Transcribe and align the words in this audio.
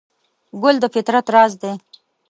ګل 0.61 0.75
د 0.81 0.85
فطرت 0.93 1.25
راز 1.33 1.51
دی. 1.61 1.71